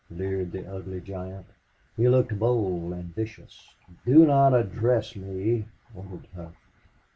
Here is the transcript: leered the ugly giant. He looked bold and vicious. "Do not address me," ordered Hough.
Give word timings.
leered 0.09 0.51
the 0.51 0.65
ugly 0.65 0.99
giant. 0.99 1.45
He 1.95 2.09
looked 2.09 2.39
bold 2.39 2.91
and 2.91 3.13
vicious. 3.13 3.69
"Do 4.03 4.25
not 4.25 4.51
address 4.51 5.15
me," 5.15 5.67
ordered 5.93 6.27
Hough. 6.35 6.55